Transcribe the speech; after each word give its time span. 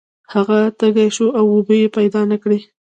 هغه 0.33 0.59
تږی 0.79 1.07
شو 1.15 1.27
او 1.39 1.45
اوبه 1.53 1.73
یې 1.81 1.87
پیدا 1.97 2.21
نه 2.31 2.37
کړې. 2.43 2.59